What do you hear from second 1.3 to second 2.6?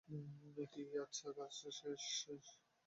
কাজ শেষ।